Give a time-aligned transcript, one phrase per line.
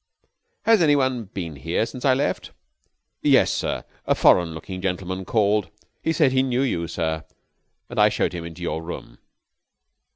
[0.63, 2.53] _)"Has any one been here since I left?"
[3.21, 3.83] "Yes, sir.
[4.07, 5.69] A foreign looking gentleman called.
[6.01, 7.23] He said he knew you, sir.
[7.87, 9.19] I showed him into your room."